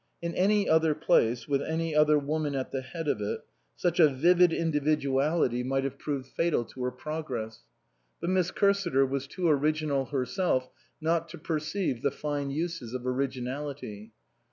[0.19, 3.41] In any other place, with any other woman at the head of it,
[3.75, 7.59] such a vivid individuality might 219 SUPERSEDED have proved fatal to her progress.
[8.19, 13.05] But Miss Cursiter was too original herself not to per ceive the fine uses of
[13.05, 14.11] originality.